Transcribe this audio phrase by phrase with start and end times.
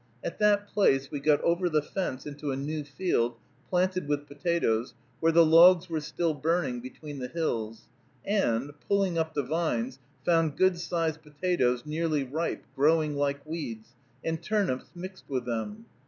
[0.23, 3.37] At that place we got over the fence into a new field,
[3.69, 7.83] planted with potatoes, where the logs were still burning between the hills;
[8.25, 13.89] and, pulling up the vines, found good sized potatoes, nearly ripe, growing like weeds,
[14.25, 15.85] and turnips mixed with them.